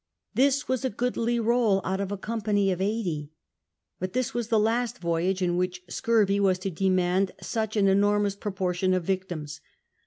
This 0.33 0.67
was 0.67 0.83
a 0.83 0.89
goodly 0.89 1.39
roll 1.39 1.79
out 1.83 2.01
of 2.01 2.11
a 2.11 2.17
company 2.17 2.71
of 2.71 2.81
eighty. 2.81 3.29
But 3.99 4.13
this 4.13 4.33
was 4.33 4.47
the 4.47 4.57
last 4.59 4.97
voyage 4.97 5.43
in 5.43 5.57
which 5.57 5.83
scurvy 5.89 6.39
was 6.39 6.57
to 6.65 6.71
demand 6.71 7.33
such 7.39 7.77
an 7.77 7.87
enormous 7.87 8.35
proportion 8.35 8.95
of 8.95 9.03
victims. 9.03 9.61